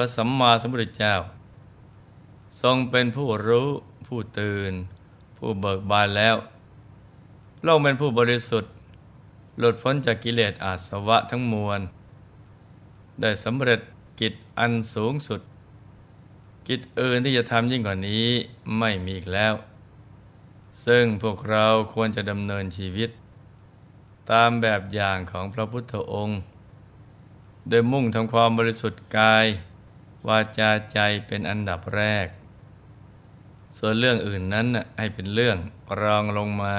[0.00, 1.14] ระสัมมาสัมพุทธเจ้า
[2.62, 3.68] ทรงเป็นผู้รู้
[4.06, 4.72] ผู้ตื่น
[5.36, 6.36] ผู้เบิกบานแล้ว
[7.64, 8.72] โลกเป็นผู้บริสุทธิ์
[9.58, 11.80] หลุดพ้นจากกิเลสอาสวะทั้งมวล
[13.20, 13.80] ได้สำเร็จ
[14.20, 15.40] กิจอันสูงสุด
[16.68, 18.26] กิจอื่นที่จะทำยิ่งกว่านี้
[18.78, 19.54] ไม่มีอีกแล้ว
[20.84, 23.10] ซึ่งพวกเราควรจะดำเนินชีวิต
[24.30, 26.40] ตามแบบอย่างของพระพุทธองค์
[27.68, 29.46] โดยมุ่งทำความบริสุทธิ์กาย
[30.28, 32.26] วาจาใจเป็นอันดับแรก
[33.78, 34.66] ส่วนเรื่องอื่นนั้น
[34.98, 35.56] ให้เป็นเรื่อง
[36.00, 36.74] รองลงมา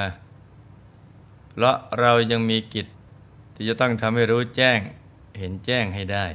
[1.49, 2.87] เพราะเรายังมีกิจ
[3.53, 4.79] ที่จะต้องทำให้รู้แจ้ง
[5.37, 6.25] เห็นแจ้งให้ได้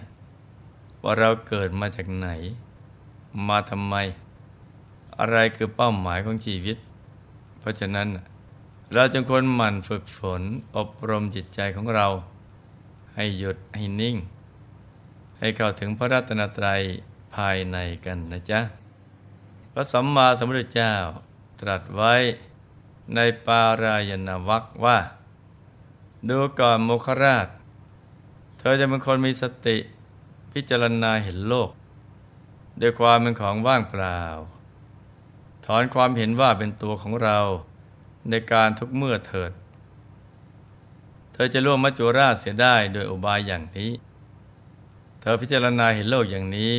[1.03, 2.29] ว่าเราเกิดมาจากไหน
[3.49, 3.95] มาทำไม
[5.19, 6.77] อะไรคือเป้าหมายของชีวิต
[7.59, 8.09] เพราะฉะนั้น
[8.93, 10.43] เราจึงควรหมั่นฝึกฝน
[10.77, 12.07] อบรมจิตใจของเรา
[13.15, 14.17] ให้หยุดให้นิ่ง
[15.39, 16.81] ให้เข้าถึงพระรัตนตรัย
[17.35, 18.61] ภายในกันนะจ๊ะ
[19.73, 20.95] พระสัมมาสัมพุทธเจ้า
[21.61, 22.15] ตรัสไว้
[23.15, 24.99] ในปารายณวักว่า
[26.29, 27.49] ดูก่อนโมคราช
[28.59, 29.77] เธอจะเป็นคนมีสติ
[30.53, 31.71] พิจารณาเห็นโลก
[32.81, 34.23] ด้วยความเป็นของว่างเปล่า
[35.67, 37.39] ถอนความเห็นว่าเป็นตัวของเรา
[38.31, 39.53] ในการทุกเมื่อเถิด
[41.33, 43.91] เธอจะร่วมมัจจุราชเสียได้โดยอุบายอย่างนี้
[45.29, 46.75] ธอพิจารณาเห็นโลกอย่างนี้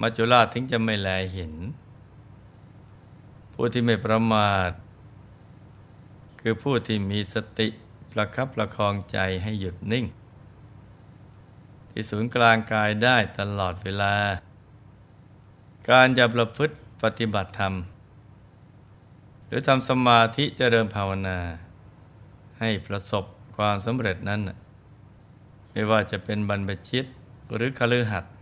[0.00, 1.52] มัจจุราชถึงจะไม่แลเห็น
[3.54, 4.70] ผู้ที่ไม่ประมาท
[6.40, 7.68] คือผู้ที่มีสติ
[8.12, 10.06] ประคับประคองใจให้หยุดนิ่ง
[11.90, 14.14] ที่ศูนย์กลางกายได้ตลอดเวลา
[15.90, 17.74] การจะประพฤติปฏิบัติธรรม
[19.46, 21.38] หรือทำสมาธิเจริญภาวนา
[22.60, 23.24] ให้ประสบ
[23.56, 24.40] ความสำเร็จนั้น
[25.70, 27.06] ไม่ว่าจะเป็นบรรพชิต
[27.54, 28.32] หรือคฤหัสถ์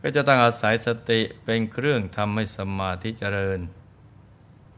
[0.00, 3.60] ก็จะต้องอาศัยสติเป็นเครื่องทำให้สมาธิเจริญ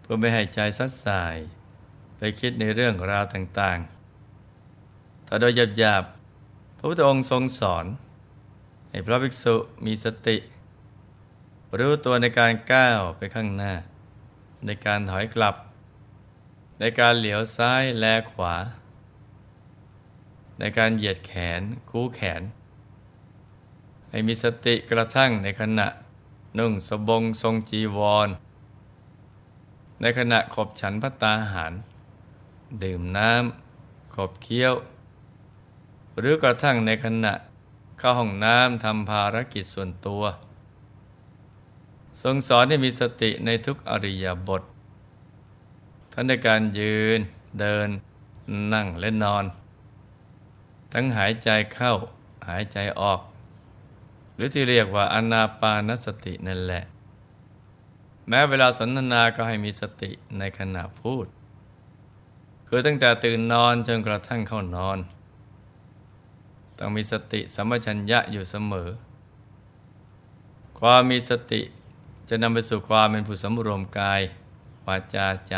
[0.00, 1.36] เพื่อไม่ให้ใจสัดสาย
[2.16, 7.86] ไปคิดในเรื่องราวต่างๆถ้าโดยหยาบๆ พระพุทธองค์ทรงสอน
[8.90, 10.36] ให้พระภิกษุมีสติ
[11.78, 13.74] รู้ตัวในการก้าวไปข้างหน้า
[14.66, 15.56] ในการถอยกลับ
[16.80, 18.54] ในการเหลียวซ้ายแลขวา
[20.58, 22.42] ในการเหยียดแขน คู่แขน
[24.10, 25.88] ให้มีสติกระทั่งในขณะ
[26.59, 28.28] นุ่งสบงทรงจีวร
[30.00, 31.72] ในขณะขบฉันพัตตาหาร
[32.82, 34.75] ดื่มน้ำขบเคี้ยว
[36.19, 37.32] หรือกระทั่งในขณะ
[37.98, 40.22] เข้าห้องน้ำทำภารกิจส่วนตัว
[42.22, 44.62] ทรงสอนให้มีสติในทุกอริยบท
[46.12, 47.21] ทั้งในการยืน
[47.60, 47.88] เดิน
[48.72, 49.44] นั่งและนอน
[50.92, 51.92] ทั้งหายใจเข้า
[52.48, 53.21] หายใจออก
[54.42, 56.84] รือที่เรียกว่าอนาปานสตินั่นแหละ
[58.28, 61.26] แม้เวลาสนทนาก็ให้มีสติในขณะพูด
[62.68, 64.98] คือตั้งแต่ตื่นนอนจนกระทั่งเข้านอน
[66.78, 68.88] ต้องมีสติสัมปชัญญะอยู่เสมอ
[70.78, 71.60] ความมีสติ
[72.28, 74.20] จะนำไปสู่ความเป็นผู้สำรวมกาย
[74.86, 75.54] วาจาใจ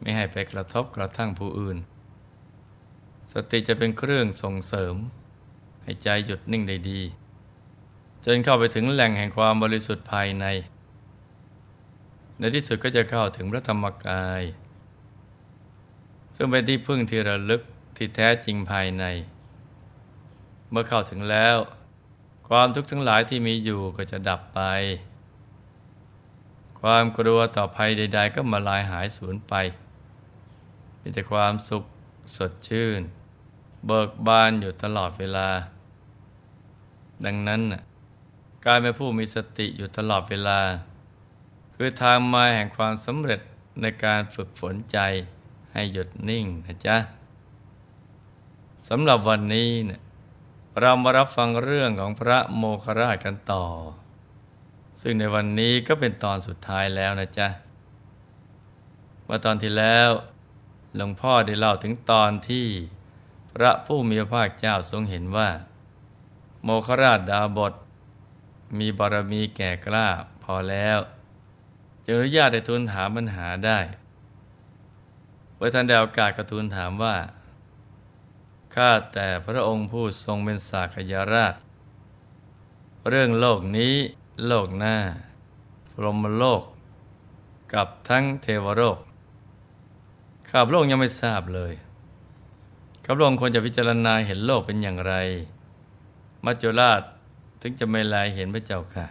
[0.00, 1.78] ไม่ให้ไปกระทบกระทั่งผู้อื่น
[3.32, 4.94] สติจะเป็นเครื่องส่งเสริม
[5.82, 7.02] ให้ใจหยุดนิ่งได้ดี
[8.24, 10.46] จนเข้าไปถึงแหล่งแห่งความบริสุทธิ์ภายใน
[12.38, 14.42] ในที่สุดก็จะเข้าถึงพระธรรมกาย
[16.36, 17.62] ซึ่งเป็นที่พึ่งที่ระลึก
[17.96, 19.04] ที่แท้จริงภายใน
[20.70, 21.56] เมื่อเข้าถึงแล้ว
[22.48, 24.60] ความทุกข์ทั้งหลายที่มีอยู่ก็จะดับไป
[26.80, 29.54] ความกลัวต่อภัยใด ๆ ก็มาลายหายสูญไป
[31.00, 31.84] มีแต่ความสุข
[32.36, 33.00] สดชื่น
[33.86, 35.48] เบิกบานอยู่ตลอดเวลา
[37.24, 37.60] ดังนั้น
[38.66, 40.60] การเป็นผู้มีสติอยู่ตลอดเวลา
[41.74, 43.40] คือทางมาแห่งความสำเร็จ
[43.80, 44.98] ในการฝึกฝนใจ
[45.72, 46.96] ให้หยุดนิ่งนะจ๊ะ
[48.88, 50.00] สำหรับวันนี้เนี่ย
[50.80, 53.64] เรามารับฟังเรื่องของพระโมคราชกันต่อ
[55.00, 57.48] ซึ่งในวันนี้ก็เป็นตอนสุดท้ายแล้วนะจ๊ะ
[59.24, 60.10] เมื่อตอนที่แล้ว
[60.96, 62.66] หลวงพ่อได้เล่าถึงตอนที่
[63.52, 65.48] พระผู้มีพระภาคเจ้าทรงเห็นว่า
[66.62, 67.74] โมคราชดาบท
[68.78, 70.08] มีบารมีแก่กล้า
[70.42, 70.98] พอแล้ว
[72.04, 73.78] จึงอนุญาตให้ทูลถามปัญหาได้
[75.54, 77.16] เมื่อท่านได้โอกาสกระทูลถามว่า
[78.74, 81.54] ข้าแต่พระองค์ผู้ทรงเป็นสากยราช
[83.08, 83.94] เรื่องโลกนี้
[84.46, 84.96] โลกหน้า
[85.90, 86.62] พรหมโลก
[87.72, 88.98] กับทั้งเทวโลก
[90.48, 91.72] ข้าพระองค์ยังไม่ทราบเลย
[93.04, 95.14] ข้าพระองค์ควรจะพิจารณาเห็นโลกเป็นอย่างไร
[96.44, 97.02] มัจจุราช
[97.60, 99.06] ถึงจะไม่ลายเห็นพระเจ้าค่ะ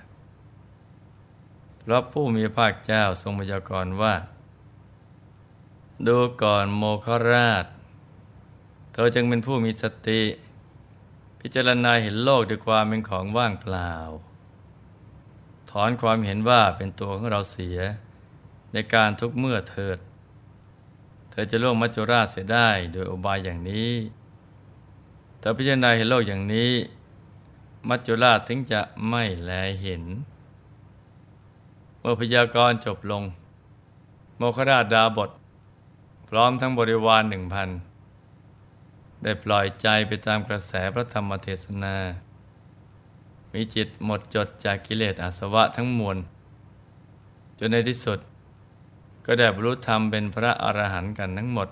[1.80, 4.16] เพราะผู้มีภาคเจ้าทรงพยากรณ์ว่า
[6.08, 7.66] ดูก่อนโมคราช
[8.94, 10.22] เธอจึงเป็นผู้มีสติ
[11.42, 13.94] พิจารณาเห็นโลกด้วยความเป็นของว่างเปล่า
[15.72, 17.80] ถอนความเห็นว่าเป็นตัวของเราเสีย
[18.74, 19.98] ในการทุกเมื่อเถิด
[21.32, 23.94] เธอจะล่วงมัจจุราชเสียได้โดยอบายอย่างนี้
[25.40, 26.72] เธอพิจารณาเห็นโลกอย่างนี้
[27.90, 29.52] มัจจุราชถึงจะไม่แล
[29.82, 30.04] เห็น
[32.00, 33.24] เมื่อพยากรณ์จบลง
[34.38, 35.32] โมคราชดาบท
[36.30, 37.70] พร้อมทั้งบริวารหนึ่งพัน
[39.24, 41.96] ได้ปล่อยใจไปตามกระแสพระธรรมเทศนา
[43.54, 46.18] มีจิตหมดจดจากกิเลสอาสวะทั้งมวล
[47.58, 48.20] จนในที่สุด
[49.26, 51.70] ก็ได้บรรลุธรรมเป็นพระอรหันต์กันทั้งหมด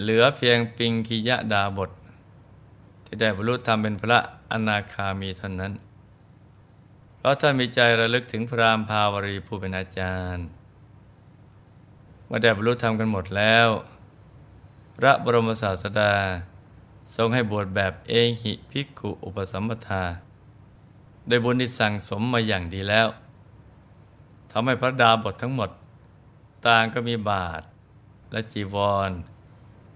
[0.00, 1.90] เหลือเพียงปิงคิยะดาบท
[3.12, 4.18] ที่ได้บรรลุธรรมเป็นพระ
[4.52, 5.72] อนาคามีเท่านั้น
[7.16, 10.46] เพราะท่านมีใจระลึกถึงพระรามภาวรีผู้เป็นอาจารย์
[12.26, 13.68] เมื่อได้บรรลุธรรมกันหมดแล้ว
[14.96, 16.14] พระบรมศาสดา
[17.16, 18.12] ทรงให้บวชแบบเอ
[18.42, 20.04] หิภิกขุอุปสัมปทา
[21.26, 23.08] โดยบุญที่สั่งสมมาอย่างดีแล้ว
[24.50, 25.70] ทำให้พระดาบททั้งหมด
[26.66, 27.62] ต่างก็มีบาท
[28.30, 28.76] และจีว
[29.08, 29.10] ร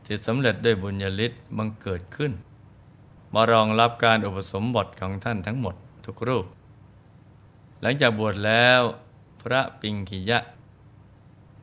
[0.05, 2.35] ที่สำเร็จด้วยบุญญาลิศบังเกิดขึ้น
[3.37, 5.75] มารองรับการอุปสมบทของท่านทั้งหมด
[6.06, 6.47] ทุกรูป
[7.81, 8.81] หลังจากบวชแล้ว
[9.43, 10.38] พระปิงคิยะ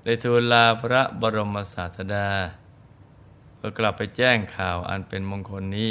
[0.04, 2.30] ได้ทูลลาพระบรมศาสดา
[3.56, 5.90] เพื่อกลับไปแจ้งข่าวอันเป็นมงคลนี้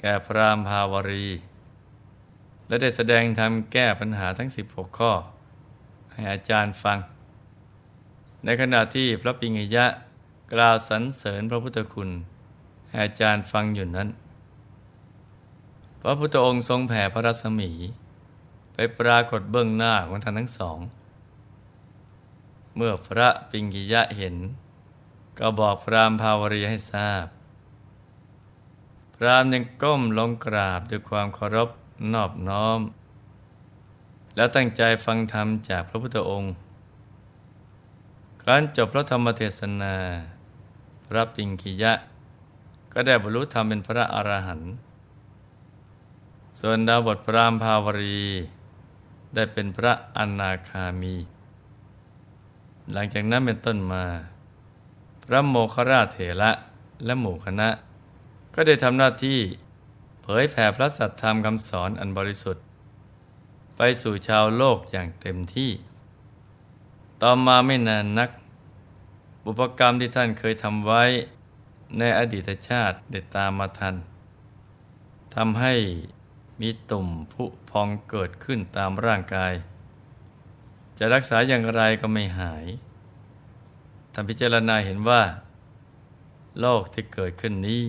[0.00, 1.26] แก่พระรามภาวรี
[2.66, 5.12] และได้แสดงธรรมแก้ปัญหาทั้ง 16 ข้อ
[6.12, 6.98] ให้อาจารย์ฟัง
[8.44, 9.86] ในขณะที่พระปิงคิยะ
[10.52, 12.10] กล่าวสรรเสริญพระพุทธคุณ
[12.88, 14.08] ให้อาจารย์ฟังอยู่นั้น
[16.06, 17.70] พระพุทธองค์ทรงแผ่พระรัศมี
[18.74, 20.78] ไปปรากฏเบื้องหน้าของท่านทั้งสอง
[22.76, 24.36] เมื่อพระปิงกิยะเห็น
[25.38, 27.26] ก็บอกพรามภาวรีให้ทราบ
[29.16, 31.68] พรามยังก้มลงกราบด้วยความเคารพ
[32.12, 32.80] นอบน้อม
[34.36, 36.54] แล้วตั้งใจฟังธรรมจากพระพุทธองค์
[38.42, 39.96] ครั้นจบพระธรรมเทศนา
[41.06, 41.92] พระปิงกิยะ
[42.92, 44.74] ก็ได้บรรลุธรรมเป็นพระอรหันต์
[46.60, 48.20] ส่วนดาวบทพรามภาวรี
[49.34, 51.14] ได้เป็นพระอนาคามี
[52.92, 54.04] หลังจากนั้นเป็นต้นมา
[55.24, 56.50] พระโมคราชเถระ
[57.04, 57.68] และหมู่คณะ
[58.54, 59.40] ก็ได้ทำหน้าที่
[60.22, 62.64] เผยแผ่พระสัทธรรมคำสอนอันบริสุทธิ์
[63.76, 65.70] ไปสู่ชาวโลกอย่างเต็มที่
[67.22, 68.30] ต่อมาไม่นานนัก
[69.44, 71.02] บุพกรรมที่ท่านเคยทำไว้
[71.98, 73.94] ในอดีตชาติได้ตามมาทัน
[75.34, 75.74] ทำให้
[76.60, 79.52] มีตุ่มผุพองเกิดขึ้นตามร่างกาย
[80.98, 82.64] จะรักษาอย่างไรก็ไม่หาย
[84.12, 85.22] ท่านพิจารณาเห็นว่า
[86.60, 87.82] โรคที่เกิดขึ้นนี้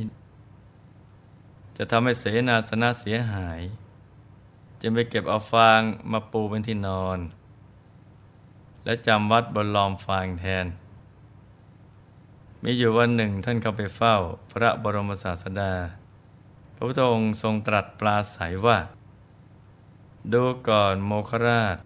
[1.77, 3.61] จะทำให้เสนาสนะเสียหาย
[4.81, 5.81] จึงไปเก็บเอาฟาง
[6.11, 7.19] มาปูเป็นที่นอน
[8.85, 10.65] และจำวัดบนลอมฟางแทน
[12.63, 14.15] มีอยู่วันหนึ่งท่านเข้าไปเฝ้า
[14.51, 15.71] พระบรมศาสดา
[16.75, 18.77] พระพุทธองค์ทรงตรัสปลาใสว่า
[20.33, 21.77] ดูก่อนโมคราช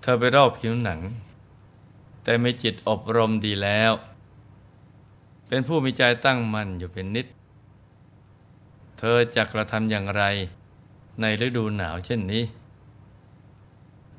[0.00, 1.00] เธอไปรอบผิวหนัง
[2.22, 3.92] แต่มีจิตอบรมดีแล้ว
[5.48, 7.26] เป็นผู้มีใจตั้งมั่นอยู่เป็นนิด
[8.98, 10.22] เธอจะกระทำอย่างไร
[11.20, 12.44] ในฤดูหนาวเช่นนี้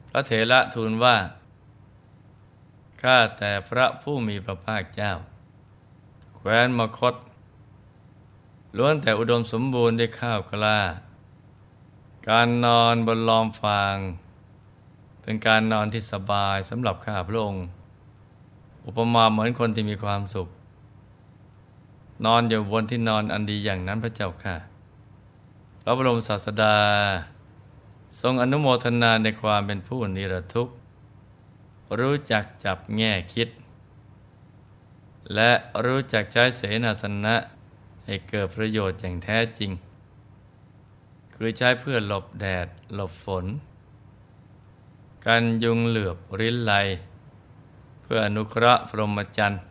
[0.10, 1.18] พระเถระทูลว่า
[3.02, 5.14] ข้าแต่พระผู้มีพระภาคเจ้า
[6.36, 7.16] แคว้นมคต
[8.78, 10.80] ล้วนแต่อุดมสมบูรณ์ด้วยข้าวกล้า
[12.30, 13.96] การนอนบนลอมฟาง
[15.22, 17.66] เป็นการนอนที่สบายสำหรับข้าพระองค์
[18.86, 20.48] อุปมาเหมือนคนที่มีความสุข
[22.26, 24.56] นอนอยู่บนที่นอนอันดีอย่างนั้นพระเจ้าค่ะ
[25.82, 26.78] พระบรมศาสดา
[28.22, 30.74] ทรงอนุโมทนาในความเป็นผู้นิรทุกข์
[32.00, 33.50] รู้จักจับแง่คิด
[35.36, 35.52] และ
[35.86, 37.36] รู้จักใช้เสนาสนะ
[38.12, 39.72] ให้เกิดประโยชน์อย่างแท้จริง
[41.36, 43.46] คือใช้เพื่อหลบแดดหลบฝน
[45.26, 46.74] กันยุงเหลือบริ้นไล
[48.02, 49.62] เพื่ออนุเคราะห์พรหมจรรย์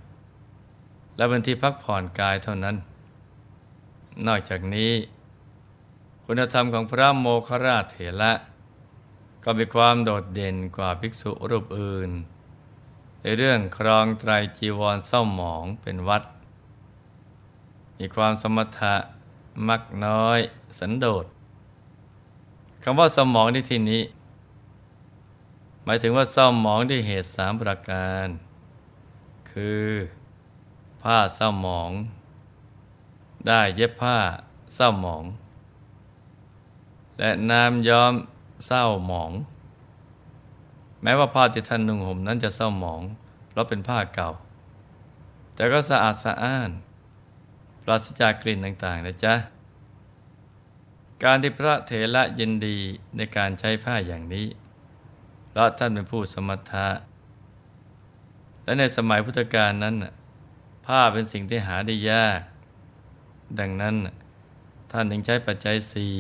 [1.17, 2.77] และเป็นที่พักผ่อนกายเท่านั้น
[4.27, 4.93] นอกจากนี้
[6.25, 8.33] คุณธรรมของพระโมคคราชเถระ
[9.45, 12.11] ก็มีความโดดเด่นกว่าภิกษุรูปอื่น
[13.21, 16.23] ในเรื่องครองไตรจีวรเศร้าหมองเป็นวัด
[17.99, 18.95] มีความสมถะ
[19.69, 20.39] มักน้อย
[20.79, 21.25] สันโดษ
[22.83, 24.03] คำว่าสมองในที่นี้
[25.85, 28.27] หมายถึงว่าเศร้าหมองด้วยเหตุสามประการ
[29.51, 29.87] คือ
[31.03, 31.91] ผ้าเศร้าหมอง
[33.47, 34.19] ได้เย็บผ้า
[34.75, 35.25] เศร้าหมอง
[37.19, 38.13] และน้ำย้อม
[38.67, 39.33] เศร้าหมอง
[41.03, 43.03] แม้ว่าผ้าที่ท่านนุ่งห่มนั้นจะเศร้าหมอง
[43.49, 44.31] เพราะเป็นผ้าเก่า
[45.55, 46.71] แต่ก็สะอาดสะอ้าน
[47.89, 49.35] ราศจากกลิ่นต่างๆนะจ๊ะ
[51.25, 52.77] การที่พระเถระยินดี
[53.17, 54.47] ในการใช้ผ้าอย่างนี้
[55.49, 56.89] เพราะท่านเป็นผู้สมถะ
[58.65, 59.95] และในสมัยพุทธกาลนั้น
[60.87, 62.41] ผ้าเป็นสิ่งที่หาได้ยาก
[63.59, 63.97] ดังนั้น
[64.91, 66.17] ท่านถึงใช้ปัจจัยสี่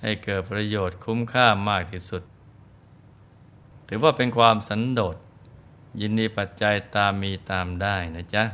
[0.00, 2.22] ให้เกิดประโยชน์คุ้มค่ามากที่สุด
[3.88, 5.16] ถือว่าเป็นความสันโดษ
[6.00, 8.44] ยินดีปัจจัยตามมีตามได้นะจ๊ะ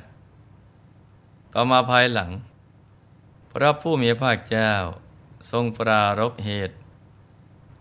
[1.55, 2.31] ต่อมาภายหลัง
[3.53, 4.73] พระผู้มีพระเจ้า
[5.51, 6.77] ทรงปรารบเหตุ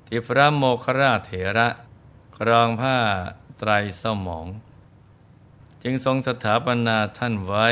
[0.07, 1.67] ที่พระโมคคราเถระ
[2.37, 2.97] ครองผ้า
[3.59, 3.71] ไตร
[4.01, 4.47] สมอง
[5.83, 7.67] จึงทรงสถาปนาท่านไว้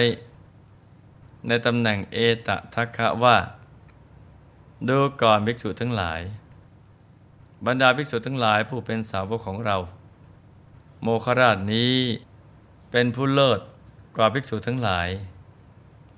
[1.48, 3.38] ในตำแหน่งเอตทัคคะว่า
[4.88, 6.22] ดูก่อนภิกษุทั้งหลาย
[7.66, 9.78] บรรดาภิกษุทั้งหลายผู้เป็นสาวกของเรา
[11.02, 11.96] โมคราชนี้
[12.92, 13.60] เป็นผู้เลิศ
[14.18, 15.10] กว่าภิกษุทั้งหลาย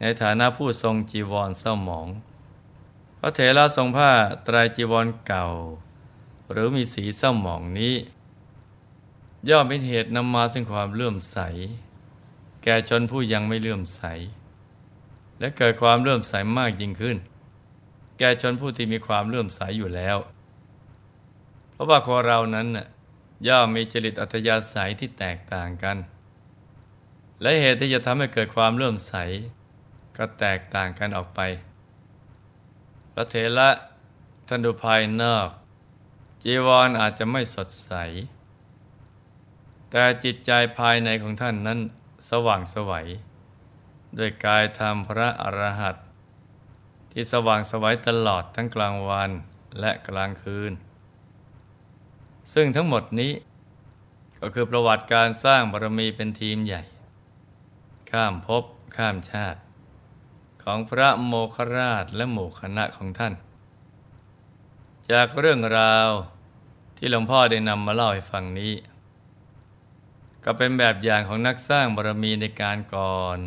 [0.02, 2.08] ในฐานะผู้ทรงจีวรเศร้าหมอง
[3.20, 4.12] พระเถระทรงผ้า
[4.48, 5.46] ตรายจีวรเก่า
[6.52, 7.96] หรือมีสีเศร้าหมองนี้
[9.50, 11.38] ย่อมเป็นเหตุนำมาซึ่งความเลื่อมใส
[12.64, 14.02] แก่ชนผู้ยังไม่เลื่อมใส
[15.40, 17.18] และเกิดความเลื่อมใสมากยิ่งขึ้น
[18.18, 20.18] แก่ชนผู้ที่มีความเลื่อมใสอยู่แล้ว
[21.72, 22.68] เพราะว่าคนเรานั้น
[23.48, 25.98] ย่อมมีจริตอัธยาศัยที่แตกต่างกัน
[27.42, 29.14] และเหตุที่จะทำให้เกิดความเลื่อมใส
[30.20, 31.40] ก็แตกต่างกันออกไป
[33.14, 33.70] พระเถระ
[34.48, 35.48] ท่านดูภายนอก
[36.44, 37.94] จีวรออาจจะไม่สดใส
[39.90, 41.80] แต่จิตใจภายในของท่านนั้น
[42.30, 43.08] สว่างสวัย
[44.18, 45.96] ด้วยกายธรรมพระอรหัต
[47.12, 49.32] ที่สว่างสวัยตลอดทั้งกลางวัน
[49.80, 50.72] และกลางคืน
[52.54, 53.32] ซึ่งทั้งหมดนี้
[54.40, 56.84] ก็คือประวัติการสร้างบารมีเป็นทีมใหญ่
[58.12, 58.64] ข้ามภพ
[58.96, 59.60] ข้ามชาติ
[60.64, 63.34] ของพระโมคคราชและหมู่คณะของท่าน
[65.12, 66.10] จากเรื่องราว
[66.98, 68.74] ที่หลวงพ่อได้นำมาเล่าให้ฟังนี้
[70.44, 73.40] ก็เป็นแบบอย่างของนักสร้างบารมีในการก่อน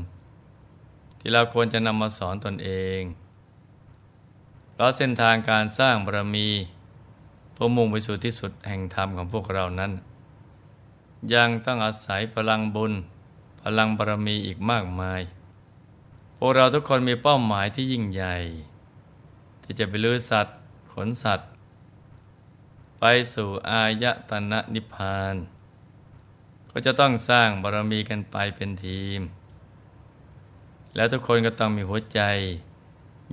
[1.21, 3.01] ที่เราควรจะนำมาสอนตนเอง
[4.73, 6.49] เพราะเส้นทางการสร้างบารมี
[7.53, 9.93] เพื่อมุ่งไปสู่ที่สุดแห่งธรรมของพวกเรานั้น
[11.35, 12.93] ยังต้องอาศัยพลังบุญ
[13.63, 15.21] พลังบารมีอีกมากมาย
[16.45, 18.37] วกเราทุกคนมีเป้าหมายที่ยิ่งใหญ่
[19.63, 20.59] ที่จะไปลื้อสัตว์
[20.93, 21.51] ขนสัตว์
[22.99, 25.35] ไปสู่อายตนะนิพพาน
[26.71, 29.21] ก็จะต้องสร้างบารมีกันไปเป็นทีม
[30.95, 32.21] แล้วทุกคนก็ต้องมีหัวใจ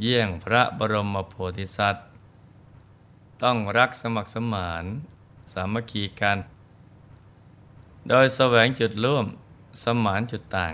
[0.02, 2.06] เยี่ยงพระบรมโพธิสัตว์
[3.44, 4.86] ต้องรักสมัครสมาน
[5.52, 6.38] สามัคคีกัน
[8.08, 9.26] โดยแสวงจุดร่วม
[9.84, 10.74] สมานจุดต่าง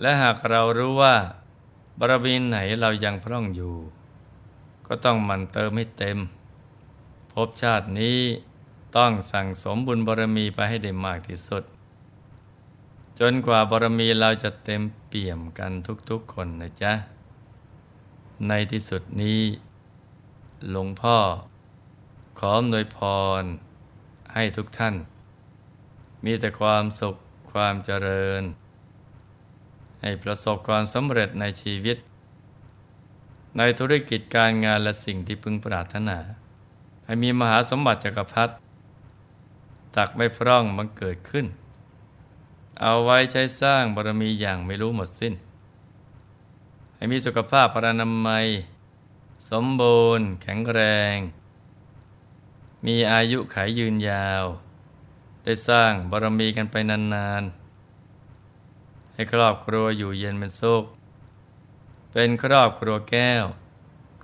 [0.00, 1.16] และหากเรารู้ว่า
[1.98, 3.74] บารมีไหนเรายังพร่องอยู่
[4.86, 6.18] ก็ต้องมันเติมให้เต็ม
[7.32, 8.18] ภพชาตินี้
[8.96, 11.64] ต้องสั่งสมบุญบารมีไปให้ได้มากที่สุด
[13.18, 15.72] จนกว่าบารมีเราจะเต็มเปี่ยมกัน
[16.10, 16.92] ทุกๆคนนะจ๊ะ
[18.48, 19.40] ในที่สุดนี้
[20.70, 21.18] หลวงพ่อ
[22.38, 22.98] ขออำนวยพ
[23.40, 23.42] ร
[24.34, 24.94] ให้ทุกท่าน
[26.24, 27.16] มีแต่ความสุข
[27.52, 28.42] ความเจริญ
[30.06, 31.96] ให้ประสบความสำเร็จในชีวิต
[33.58, 36.18] ในธุรกิจการงานและสิ่งที่พึงปรารถนา
[37.04, 38.54] ให้มีมหาสมบัติจักรพรรดิ
[39.96, 41.46] ตักไม่พร่องบังเกิดขึ้น
[42.80, 45.34] เอาไว้ใช้สร้างบารมีอย่างไม่รู้หมดสิ้น
[46.96, 48.46] ให้มีสุขภาพพรานามัย
[49.50, 50.80] สมบูรณ์ แข็งแร
[51.14, 51.16] ง
[52.86, 54.44] มีอายุขายยืนยาว
[55.44, 57.63] ได้สร้างบารมีกันไปนานๆ
[59.14, 60.84] ให้ครอบครัวอยู่เย็นเป็นสุข
[62.12, 63.44] เป็นครอบครัวแก้ว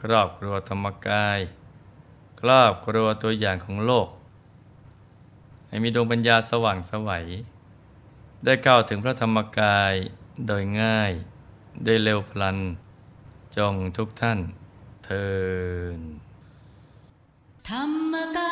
[0.03, 1.39] ครอบครัวธรรมกาย
[2.41, 4.09] ครอบครัวตัวอย่างของโลก
[5.69, 7.27] ให้มีดวงปัญญาสว่างสวัย
[8.45, 9.95] ได้เข้าถึงพระธรรมกาย
[10.47, 11.13] โดยง่าย
[11.85, 12.59] ได้เร็วพลัน
[13.57, 14.39] จงทุกท่าน
[15.05, 15.29] เทิ
[15.97, 16.01] น
[17.69, 18.51] ธรรมกา